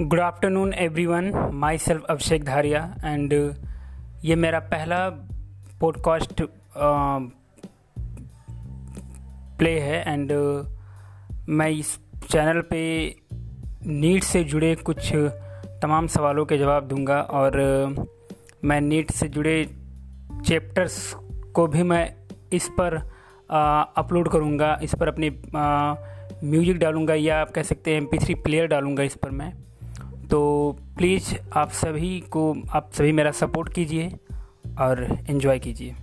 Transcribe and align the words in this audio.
Good 0.00 0.20
afternoon 0.20 0.74
everyone 1.06 1.50
myself 1.78 2.04
Abhishek 2.04 2.44
Dharia 2.44 2.94
and 3.04 3.54
ये 4.24 4.34
मेरा 4.34 4.58
पहला 4.58 5.08
पॉडकास्ट 5.80 6.42
प्ले 9.58 9.80
है 9.80 10.12
एंड 10.12 10.32
uh, 10.32 10.68
मैं 11.48 11.70
इस 11.70 11.98
चैनल 12.30 12.60
पे 12.60 13.14
नीट 13.86 14.22
से 14.22 14.44
जुड़े 14.44 14.74
कुछ 14.74 15.12
तमाम 15.82 16.06
सवालों 16.06 16.46
के 16.46 16.58
जवाब 16.58 16.88
दूँगा 16.88 17.20
और 17.20 17.50
uh, 17.96 18.06
मैं 18.64 18.80
नीट 18.80 19.10
से 19.10 19.28
जुड़े 19.28 19.70
चैप्टर्स 20.46 21.16
को 21.54 21.66
भी 21.66 21.82
मैं 21.82 22.14
इस 22.52 22.68
पर 22.68 22.94
अपलोड 23.96 24.26
uh, 24.26 24.32
करूँगा 24.32 24.78
इस 24.82 24.94
पर 24.94 25.08
अपनी 25.08 25.30
म्यूज़िक 26.44 26.78
डालूँगा 26.78 27.14
या 27.14 27.40
आप 27.40 27.50
कह 27.50 27.62
सकते 27.62 27.94
हैं 27.94 28.02
एम 28.02 28.42
प्लेयर 28.42 28.66
डालूँगा 28.66 29.02
इस 29.02 29.14
पर 29.14 29.30
मैं। 29.30 29.52
तो 30.30 30.76
प्लीज़ 30.96 31.34
आप 31.52 31.70
सभी 31.70 32.20
को 32.20 32.54
आप 32.70 32.90
सभी 32.92 33.12
मेरा 33.12 33.30
सपोर्ट 33.30 33.72
कीजिए 33.72 34.08
और 34.80 35.02
इन्जॉय 35.30 35.58
कीजिए। 35.58 35.94